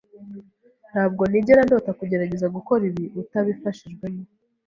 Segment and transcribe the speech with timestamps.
[0.91, 4.23] Ntabwo nigera ndota kugerageza gukora ibi utabifashijwemo.